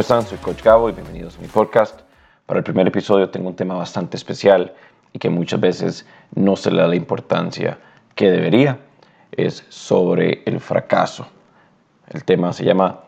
[0.00, 0.22] ¿Cómo están?
[0.22, 2.00] Soy Coach Gabo y bienvenidos a mi podcast.
[2.46, 4.72] Para el primer episodio tengo un tema bastante especial
[5.12, 7.78] y que muchas veces no se le da la importancia
[8.14, 8.78] que debería.
[9.30, 11.26] Es sobre el fracaso.
[12.08, 13.00] El tema se llama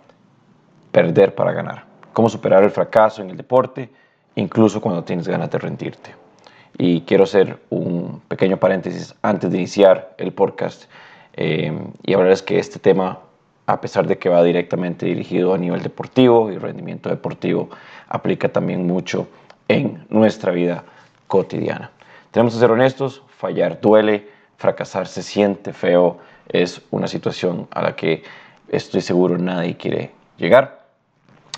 [0.91, 1.87] perder para ganar.
[2.13, 3.89] Cómo superar el fracaso en el deporte,
[4.35, 6.15] incluso cuando tienes ganas de rendirte.
[6.77, 10.85] Y quiero hacer un pequeño paréntesis antes de iniciar el podcast
[11.33, 13.19] eh, y hablarles que este tema
[13.67, 17.71] a pesar de que va directamente dirigido a nivel deportivo y rendimiento deportivo,
[18.09, 19.29] aplica también mucho
[19.69, 20.85] en nuestra vida
[21.27, 21.91] cotidiana.
[22.31, 26.19] Tenemos que ser honestos, fallar duele, fracasar se siente feo,
[26.49, 28.23] es una situación a la que
[28.69, 30.87] estoy seguro nadie quiere llegar.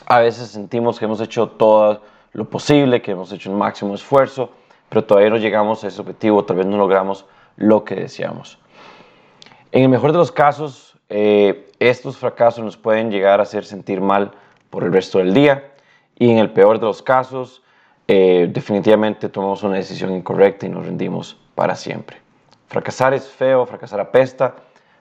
[0.06, 4.50] A veces sentimos que hemos hecho todo lo posible, que hemos hecho el máximo esfuerzo,
[4.88, 7.25] pero todavía no llegamos a ese objetivo, tal vez no logramos
[7.56, 8.58] lo que deseamos.
[9.72, 14.00] En el mejor de los casos, eh, estos fracasos nos pueden llegar a hacer sentir
[14.00, 14.33] mal
[14.70, 15.72] por el resto del día
[16.16, 17.62] y en el peor de los casos,
[18.08, 22.19] eh, definitivamente tomamos una decisión incorrecta y nos rendimos para siempre.
[22.69, 24.55] Fracasar es feo, fracasar apesta,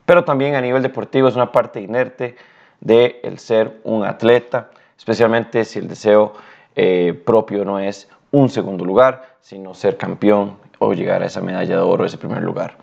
[0.06, 2.36] pero también a nivel deportivo es una parte inerte
[2.82, 6.34] de ser un atleta, especialmente si el deseo
[6.76, 11.76] eh, propio no es un segundo lugar, sino ser campeón o llegar a esa medalla
[11.76, 12.76] de oro, ese primer lugar.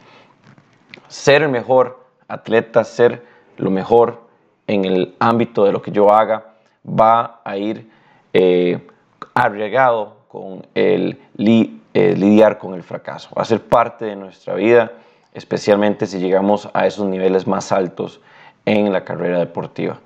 [1.08, 1.99] Ser el mejor
[2.30, 3.24] atleta, ser
[3.56, 4.28] lo mejor
[4.66, 6.54] en el ámbito de lo que yo haga,
[6.86, 7.90] va a ir
[8.32, 8.86] eh,
[9.34, 13.30] arriesgado con el eh, lidiar con el fracaso.
[13.36, 14.92] Va a ser parte de nuestra vida,
[15.34, 18.20] especialmente si llegamos a esos niveles más altos
[18.64, 19.98] en la carrera deportiva.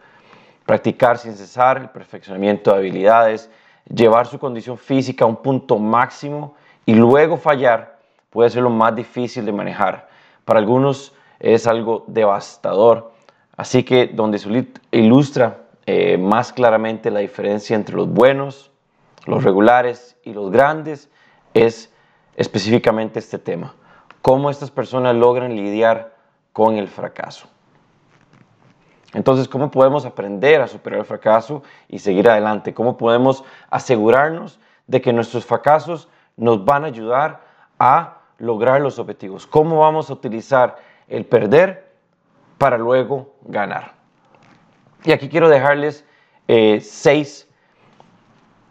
[0.64, 3.50] Practicar sin cesar el perfeccionamiento de habilidades,
[3.86, 6.54] llevar su condición física a un punto máximo
[6.86, 7.98] y luego fallar
[8.30, 10.08] puede ser lo más difícil de manejar.
[10.46, 13.12] Para algunos es algo devastador.
[13.56, 18.70] Así que donde se ilustra eh, más claramente la diferencia entre los buenos,
[19.26, 21.10] los regulares y los grandes
[21.52, 21.92] es
[22.36, 23.74] específicamente este tema.
[24.22, 26.14] Cómo estas personas logran lidiar
[26.52, 27.48] con el fracaso.
[29.12, 32.74] Entonces, ¿cómo podemos aprender a superar el fracaso y seguir adelante?
[32.74, 37.42] ¿Cómo podemos asegurarnos de que nuestros fracasos nos van a ayudar
[37.78, 39.46] a lograr los objetivos?
[39.46, 40.76] ¿Cómo vamos a utilizar
[41.08, 41.92] el perder
[42.58, 43.94] para luego ganar.
[45.04, 46.04] Y aquí quiero dejarles
[46.48, 47.48] eh, seis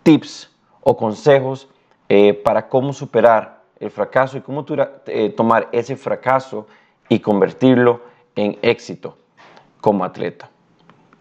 [0.04, 0.52] tips
[0.82, 1.70] o consejos
[2.10, 4.66] eh, para cómo superar el fracaso y cómo
[5.08, 6.68] eh, tomar ese fracaso
[7.10, 8.02] y convertirlo
[8.36, 9.18] en éxito
[9.82, 10.50] como atleta.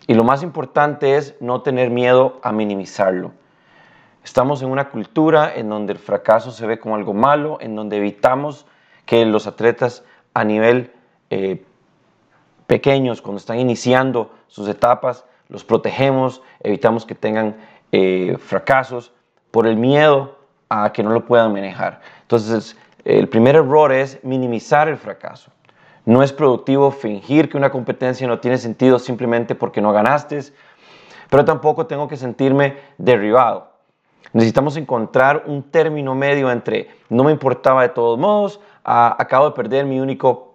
[0.06, 3.32] Y lo más importante es no tener miedo a minimizarlo.
[4.24, 7.96] Estamos en una cultura en donde el fracaso se ve como algo malo, en donde
[7.96, 8.66] evitamos
[9.04, 10.92] que los atletas a nivel
[11.34, 11.64] eh,
[12.66, 17.56] pequeños, cuando están iniciando sus etapas, los protegemos, evitamos que tengan
[17.90, 19.12] eh, fracasos
[19.50, 20.36] por el miedo
[20.68, 22.02] a que no lo puedan manejar.
[22.20, 22.76] Entonces,
[23.06, 25.50] el primer error es minimizar el fracaso.
[26.04, 30.38] No es productivo fingir que una competencia no tiene sentido simplemente porque no ganaste,
[31.30, 33.72] pero tampoco tengo que sentirme derribado.
[34.34, 39.86] Necesitamos encontrar un término medio entre no me importaba de todos modos, acabo de perder
[39.86, 40.51] mi único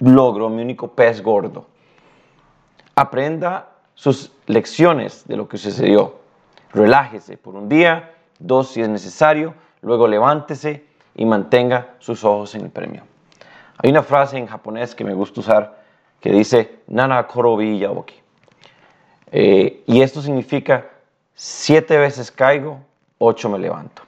[0.00, 1.66] logro, mi único pez gordo.
[2.94, 6.16] Aprenda sus lecciones de lo que sucedió.
[6.72, 10.84] Relájese por un día, dos si es necesario, luego levántese
[11.14, 13.02] y mantenga sus ojos en el premio.
[13.78, 15.82] Hay una frase en japonés que me gusta usar
[16.20, 18.14] que dice Nana Korobi Yaboki.
[19.32, 20.88] Eh, y esto significa
[21.34, 22.80] siete veces caigo,
[23.18, 24.02] ocho me levanto.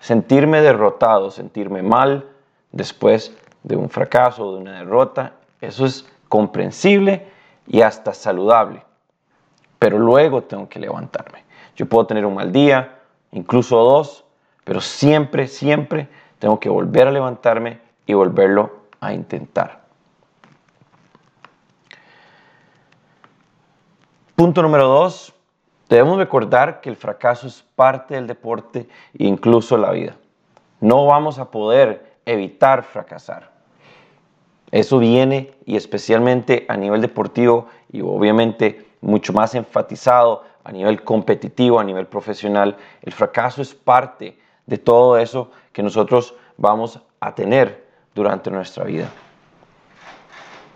[0.00, 2.28] Sentirme derrotado, sentirme mal,
[2.72, 7.28] después de un fracaso, de una derrota, eso es comprensible
[7.66, 8.84] y hasta saludable.
[9.78, 11.44] Pero luego tengo que levantarme.
[11.76, 12.98] Yo puedo tener un mal día,
[13.30, 14.24] incluso dos,
[14.64, 19.82] pero siempre, siempre tengo que volver a levantarme y volverlo a intentar.
[24.34, 25.32] Punto número dos,
[25.88, 30.16] debemos recordar que el fracaso es parte del deporte e incluso la vida.
[30.80, 33.51] No vamos a poder evitar fracasar.
[34.72, 41.78] Eso viene y especialmente a nivel deportivo y obviamente mucho más enfatizado a nivel competitivo,
[41.78, 42.78] a nivel profesional.
[43.02, 49.10] El fracaso es parte de todo eso que nosotros vamos a tener durante nuestra vida.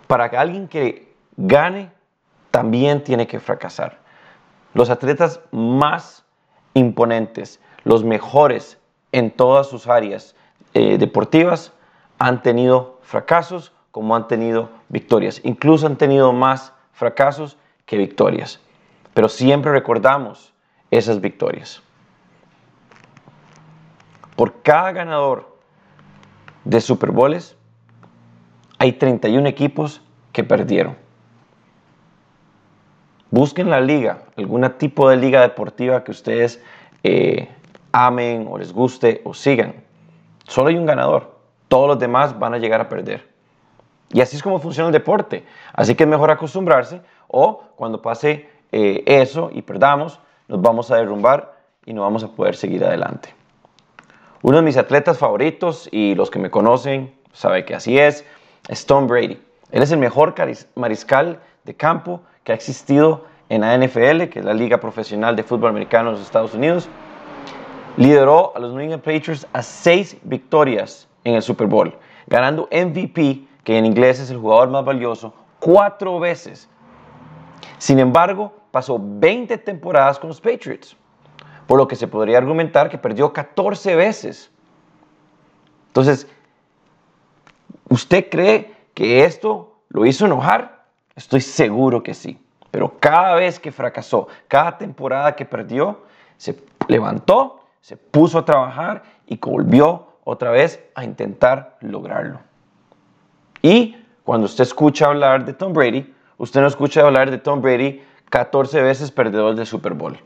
[0.05, 1.91] Para que alguien que gane,
[2.51, 3.97] también tiene que fracasar.
[4.75, 6.23] Los atletas más
[6.75, 8.77] imponentes, los mejores
[9.11, 10.35] en todas sus áreas
[10.75, 11.73] eh, deportivas,
[12.19, 15.41] han tenido fracasos como han tenido victorias.
[15.43, 18.59] Incluso han tenido más fracasos que victorias.
[19.13, 20.53] Pero siempre recordamos
[20.91, 21.81] esas victorias.
[24.35, 25.57] Por cada ganador
[26.63, 27.55] de Super Bowls
[28.77, 30.01] hay 31 equipos
[30.31, 30.95] que perdieron.
[33.31, 36.63] Busquen la liga, algún tipo de liga deportiva que ustedes
[37.03, 37.49] eh,
[37.91, 39.75] amen o les guste o sigan.
[40.47, 41.35] Solo hay un ganador.
[41.67, 43.26] Todos los demás van a llegar a perder.
[44.11, 45.45] Y así es como funciona el deporte.
[45.73, 50.97] Así que es mejor acostumbrarse o cuando pase eh, eso y perdamos, nos vamos a
[50.97, 53.33] derrumbar y no vamos a poder seguir adelante.
[54.41, 58.25] Uno de mis atletas favoritos y los que me conocen saben que así es,
[58.67, 59.39] es Tom Brady.
[59.71, 60.35] Él es el mejor
[60.75, 65.43] mariscal de campo que ha existido en la NFL, que es la liga profesional de
[65.43, 66.89] fútbol americano de los Estados Unidos.
[67.97, 71.93] Lideró a los New England Patriots a seis victorias en el Super Bowl,
[72.27, 76.69] ganando MVP, que en inglés es el jugador más valioso, cuatro veces.
[77.77, 80.95] Sin embargo, pasó 20 temporadas con los Patriots,
[81.67, 84.49] por lo que se podría argumentar que perdió 14 veces.
[85.87, 86.27] Entonces,
[87.89, 90.85] ¿usted cree que esto lo hizo enojar?
[91.13, 92.39] Estoy seguro que sí.
[92.71, 96.05] Pero cada vez que fracasó, cada temporada que perdió,
[96.37, 102.47] se levantó, se puso a trabajar y volvió otra vez a intentar lograrlo.
[103.61, 108.03] Y cuando usted escucha hablar de Tom Brady, usted no escucha hablar de Tom Brady
[108.29, 110.19] 14 veces perdedor de Super Bowl.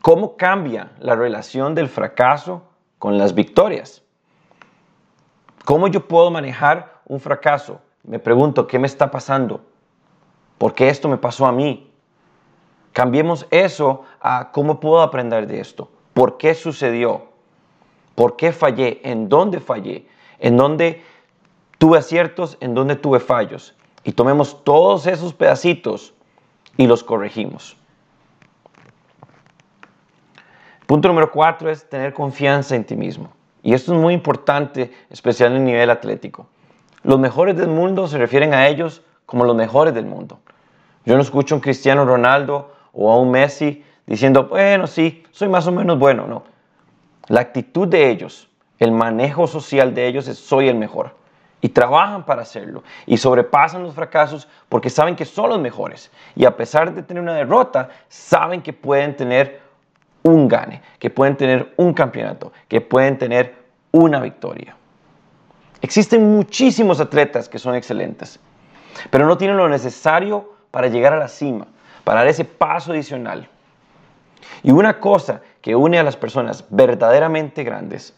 [0.00, 2.62] ¿Cómo cambia la relación del fracaso
[2.98, 4.02] con las victorias?
[5.64, 7.80] ¿Cómo yo puedo manejar un fracaso?
[8.02, 9.62] Me pregunto, ¿qué me está pasando?
[10.58, 11.90] ¿Por qué esto me pasó a mí?
[12.92, 15.90] Cambiemos eso a cómo puedo aprender de esto.
[16.12, 17.33] ¿Por qué sucedió?
[18.14, 19.00] ¿Por qué fallé?
[19.04, 20.06] ¿En dónde fallé?
[20.38, 21.02] ¿En dónde
[21.78, 22.56] tuve aciertos?
[22.60, 23.74] ¿En dónde tuve fallos?
[24.04, 26.14] Y tomemos todos esos pedacitos
[26.76, 27.76] y los corregimos.
[30.86, 33.30] Punto número cuatro es tener confianza en ti mismo.
[33.62, 36.46] Y esto es muy importante, especialmente en nivel atlético.
[37.02, 40.40] Los mejores del mundo se refieren a ellos como los mejores del mundo.
[41.06, 45.48] Yo no escucho a un Cristiano Ronaldo o a un Messi diciendo, bueno, sí, soy
[45.48, 46.26] más o menos bueno.
[46.26, 46.53] No.
[47.28, 48.48] La actitud de ellos,
[48.78, 51.12] el manejo social de ellos es soy el mejor.
[51.60, 52.82] Y trabajan para hacerlo.
[53.06, 56.10] Y sobrepasan los fracasos porque saben que son los mejores.
[56.36, 59.62] Y a pesar de tener una derrota, saben que pueden tener
[60.22, 63.54] un gane, que pueden tener un campeonato, que pueden tener
[63.92, 64.76] una victoria.
[65.80, 68.40] Existen muchísimos atletas que son excelentes,
[69.10, 71.66] pero no tienen lo necesario para llegar a la cima,
[72.04, 73.48] para dar ese paso adicional.
[74.62, 78.14] Y una cosa que une a las personas verdaderamente grandes,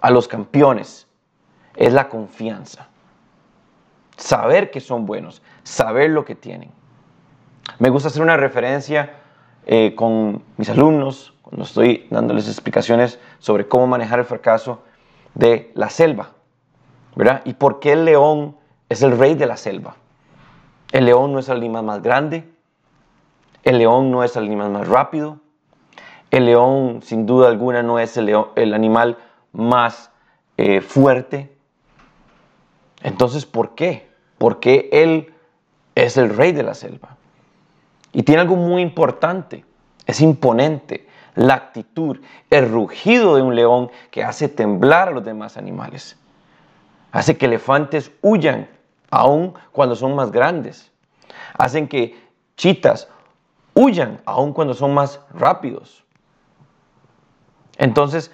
[0.00, 1.06] a los campeones,
[1.76, 2.88] es la confianza.
[4.16, 6.70] Saber que son buenos, saber lo que tienen.
[7.78, 9.14] Me gusta hacer una referencia
[9.66, 14.82] eh, con mis alumnos, cuando estoy dándoles explicaciones sobre cómo manejar el fracaso
[15.34, 16.30] de la selva,
[17.16, 17.42] ¿verdad?
[17.44, 18.56] Y por qué el león
[18.88, 19.96] es el rey de la selva.
[20.92, 22.48] El león no es el animal más grande,
[23.62, 25.40] el león no es el animal más rápido,
[26.30, 29.18] el león sin duda alguna no es el, animal
[29.52, 30.10] más
[30.56, 31.56] eh, fuerte.
[33.02, 34.08] Entonces, ¿por qué?
[34.38, 35.32] Porque él
[35.94, 37.16] es el rey de la selva.
[38.12, 39.64] Y tiene algo muy importante,
[40.06, 45.56] es imponente, la actitud, el rugido de un león que hace temblar a los demás
[45.56, 46.16] animales.
[47.10, 48.68] Hace que elefantes huyan
[49.10, 50.90] aun cuando son más grandes.
[51.56, 52.16] Hacen que
[52.56, 53.08] chitas
[53.74, 56.03] huyan aun cuando son más rápidos.
[57.78, 58.30] Entonces,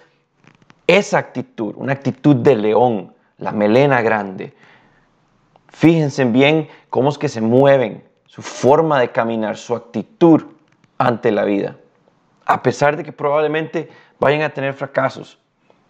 [0.86, 4.52] esa actitud, una actitud de león, la melena grande,
[5.68, 10.42] fíjense bien cómo es que se mueven su forma de caminar, su actitud
[10.98, 11.76] ante la vida.
[12.44, 15.38] A pesar de que probablemente vayan a tener fracasos,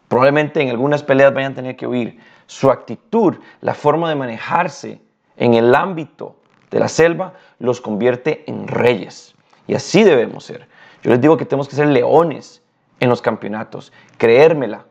[0.08, 5.00] probablemente en algunas peleas vayan a tener que huir, su actitud, la forma de manejarse
[5.36, 6.36] en el ámbito
[6.70, 9.34] de la selva, los convierte en reyes.
[9.66, 10.66] Y así debemos ser.
[11.02, 12.62] Yo les digo que tenemos que ser leones
[13.00, 14.84] en los campeonatos, creérmela,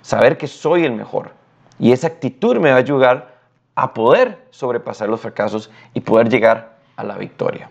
[0.00, 1.30] saber que soy el mejor.
[1.78, 3.32] Y esa actitud me va a ayudar
[3.74, 7.70] a poder sobrepasar los fracasos y poder llegar a la victoria.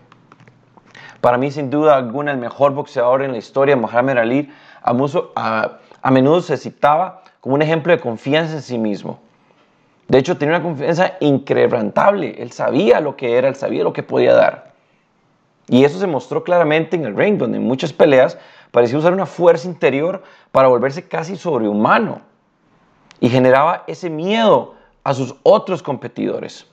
[1.20, 4.50] Para mí, sin duda alguna, el mejor boxeador en la historia, Muhammad Ali,
[4.82, 9.20] a, menudo se citaba como un ejemplo de confianza en sí mismo.
[10.08, 12.42] De hecho, tenía una confianza increbrantable.
[12.42, 14.72] Él sabía lo que era, él sabía lo que podía dar.
[15.68, 18.36] Y eso se mostró claramente en el ring, donde en muchas peleas
[18.72, 22.22] parecía usar una fuerza interior para volverse casi sobrehumano.
[23.20, 24.74] Y generaba ese miedo
[25.04, 26.66] a sus otros competidores.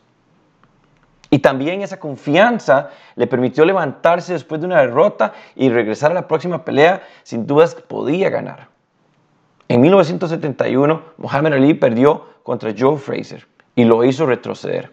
[1.30, 6.28] Y también esa confianza le permitió levantarse después de una derrota y regresar a la
[6.28, 8.70] próxima pelea sin dudas podía ganar.
[9.68, 14.92] En 1971, Muhammad Ali perdió contra Joe Fraser y lo hizo retroceder.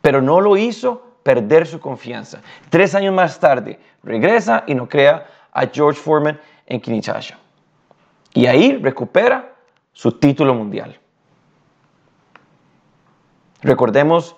[0.00, 2.40] Pero no lo hizo perder su confianza.
[2.70, 7.38] Tres años más tarde, regresa y no crea a George Foreman en Kinshasa.
[8.34, 9.54] Y ahí recupera
[9.92, 11.00] su título mundial.
[13.62, 14.36] Recordemos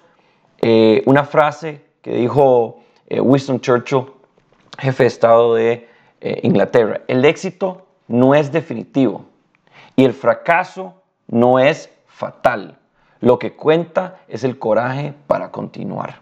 [0.63, 4.07] eh, una frase que dijo eh, Winston Churchill,
[4.79, 5.89] jefe de Estado de
[6.21, 7.01] eh, Inglaterra.
[7.09, 9.25] El éxito no es definitivo
[9.97, 12.79] y el fracaso no es fatal.
[13.21, 16.21] Lo que cuenta es el coraje para continuar.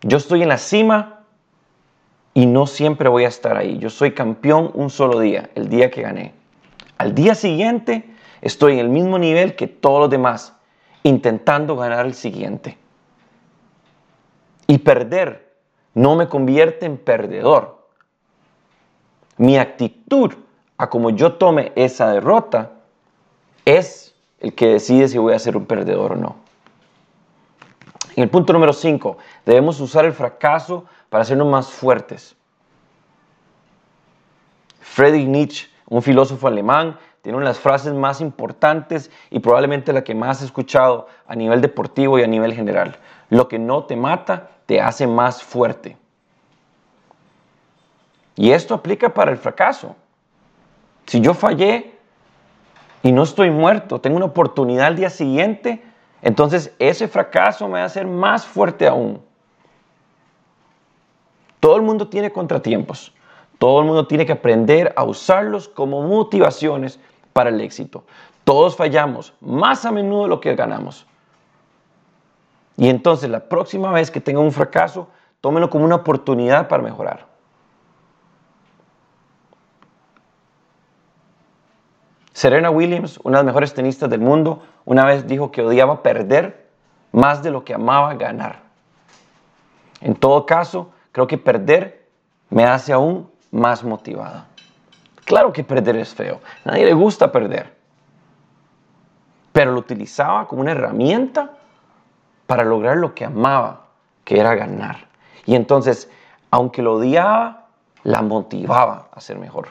[0.00, 1.19] Yo estoy en la cima
[2.40, 3.76] y no siempre voy a estar ahí.
[3.76, 6.32] Yo soy campeón un solo día, el día que gané.
[6.96, 10.54] Al día siguiente estoy en el mismo nivel que todos los demás,
[11.02, 12.78] intentando ganar el siguiente.
[14.66, 15.52] Y perder
[15.92, 17.86] no me convierte en perdedor.
[19.36, 20.32] Mi actitud
[20.78, 22.70] a como yo tome esa derrota
[23.66, 26.36] es el que decide si voy a ser un perdedor o no.
[28.16, 32.34] En el punto número 5, debemos usar el fracaso para hacernos más fuertes.
[34.80, 40.02] Friedrich Nietzsche, un filósofo alemán, tiene una de las frases más importantes y probablemente la
[40.02, 42.96] que más he escuchado a nivel deportivo y a nivel general.
[43.28, 45.98] Lo que no te mata te hace más fuerte.
[48.36, 49.96] Y esto aplica para el fracaso.
[51.06, 51.92] Si yo fallé
[53.02, 55.82] y no estoy muerto, tengo una oportunidad al día siguiente,
[56.22, 59.20] entonces ese fracaso me va a hacer más fuerte aún.
[61.60, 63.12] Todo el mundo tiene contratiempos.
[63.58, 66.98] Todo el mundo tiene que aprender a usarlos como motivaciones
[67.34, 68.04] para el éxito.
[68.44, 71.06] Todos fallamos más a menudo de lo que ganamos.
[72.78, 75.08] Y entonces la próxima vez que tenga un fracaso,
[75.42, 77.26] tómenlo como una oportunidad para mejorar.
[82.32, 86.70] Serena Williams, una de las mejores tenistas del mundo, una vez dijo que odiaba perder
[87.12, 88.62] más de lo que amaba ganar.
[90.00, 92.08] En todo caso, creo que perder
[92.50, 94.46] me hace aún más motivada.
[95.24, 97.76] Claro que perder es feo, a nadie le gusta perder,
[99.52, 101.52] pero lo utilizaba como una herramienta
[102.46, 103.86] para lograr lo que amaba,
[104.24, 105.06] que era ganar.
[105.46, 106.10] Y entonces,
[106.50, 107.66] aunque lo odiaba,
[108.02, 109.68] la motivaba a ser mejor.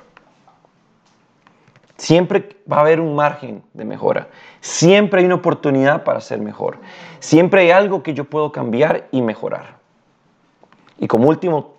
[1.98, 4.30] Siempre va a haber un margen de mejora.
[4.62, 6.78] Siempre hay una oportunidad para ser mejor.
[7.20, 9.79] Siempre hay algo que yo puedo cambiar y mejorar.
[11.00, 11.76] Y como último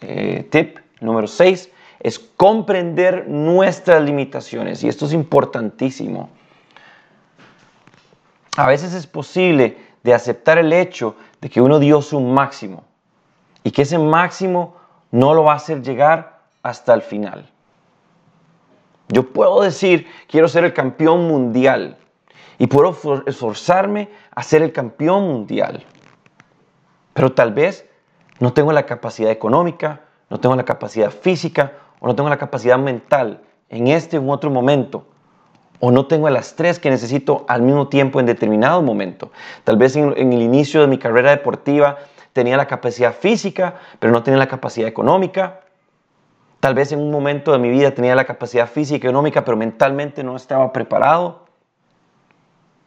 [0.00, 1.70] eh, tip, número 6,
[2.00, 4.82] es comprender nuestras limitaciones.
[4.82, 6.28] Y esto es importantísimo.
[8.56, 12.84] A veces es posible de aceptar el hecho de que uno dio su máximo
[13.62, 14.76] y que ese máximo
[15.10, 17.50] no lo va a hacer llegar hasta el final.
[19.08, 21.96] Yo puedo decir, quiero ser el campeón mundial
[22.58, 25.84] y puedo esforzarme a ser el campeón mundial.
[27.12, 27.86] Pero tal vez
[28.40, 32.78] no tengo la capacidad económica, no tengo la capacidad física o no tengo la capacidad
[32.78, 35.06] mental en este u otro momento.
[35.78, 39.30] O no tengo las tres que necesito al mismo tiempo en determinado momento.
[39.64, 41.98] Tal vez en, en el inicio de mi carrera deportiva
[42.32, 45.60] tenía la capacidad física, pero no tenía la capacidad económica.
[46.60, 49.56] Tal vez en un momento de mi vida tenía la capacidad física y económica, pero
[49.56, 51.45] mentalmente no estaba preparado.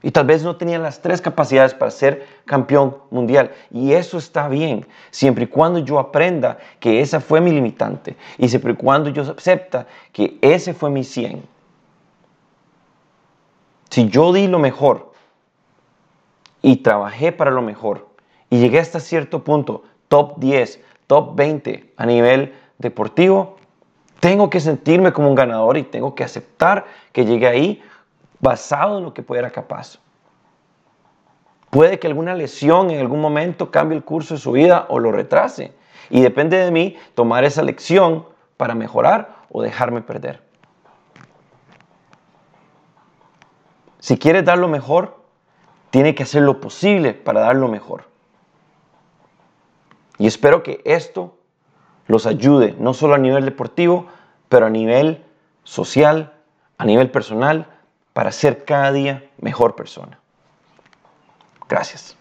[0.01, 3.51] Y tal vez no tenía las tres capacidades para ser campeón mundial.
[3.69, 8.15] Y eso está bien, siempre y cuando yo aprenda que esa fue mi limitante.
[8.37, 11.43] Y siempre y cuando yo acepta que ese fue mi 100.
[13.89, 15.11] Si yo di lo mejor
[16.61, 18.07] y trabajé para lo mejor
[18.49, 23.57] y llegué hasta cierto punto, top 10, top 20 a nivel deportivo,
[24.19, 27.83] tengo que sentirme como un ganador y tengo que aceptar que llegué ahí
[28.39, 29.99] basado en lo que pueda capaz.
[31.69, 35.11] Puede que alguna lesión en algún momento cambie el curso de su vida o lo
[35.11, 35.73] retrase.
[36.09, 38.25] Y depende de mí tomar esa lección
[38.57, 40.41] para mejorar o dejarme perder.
[43.99, 45.19] Si quieres dar lo mejor,
[45.91, 48.05] tiene que hacer lo posible para dar lo mejor.
[50.17, 51.37] Y espero que esto
[52.07, 54.07] los ayude, no solo a nivel deportivo,
[54.47, 55.23] pero a nivel
[55.63, 56.33] social,
[56.77, 57.67] a nivel personal,
[58.19, 60.19] para ser cada día mejor persona.
[61.69, 62.17] Gracias.